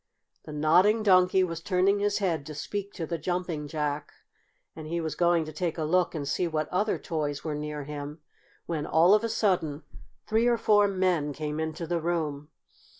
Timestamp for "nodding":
0.51-1.03